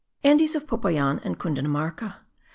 Andes 0.23 0.55
of 0.55 0.65
Popayan 0.65 1.21
and 1.23 1.37
Cundinamarca. 1.37 2.15